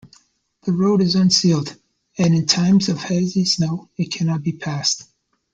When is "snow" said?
3.45-3.91